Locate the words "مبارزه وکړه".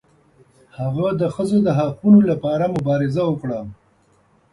2.75-3.59